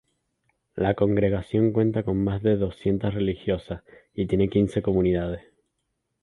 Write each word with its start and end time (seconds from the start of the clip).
La 0.75 0.95
congregación 0.95 1.73
cuenta 1.73 2.01
con 2.01 2.17
más 2.23 2.41
de 2.41 2.55
doscientas 2.57 3.13
religiosas 3.13 3.83
y 4.15 4.25
tiene 4.25 4.49
quince 4.49 4.81
comunidades. 4.81 5.41